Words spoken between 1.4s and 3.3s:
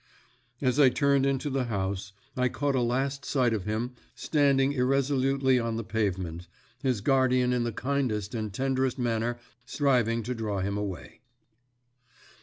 the house I caught a last